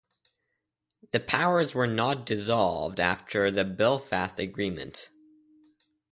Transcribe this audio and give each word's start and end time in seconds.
These 1.11 1.21
powers 1.27 1.75
were 1.75 1.85
not 1.85 2.25
devolved 2.25 2.99
after 2.99 3.51
the 3.51 3.63
Belfast 3.63 4.39
Agreement. 4.39 5.11